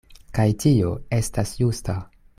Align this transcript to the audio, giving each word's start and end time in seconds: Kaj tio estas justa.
Kaj 0.37 0.45
tio 0.63 0.95
estas 1.21 1.55
justa. 1.63 2.01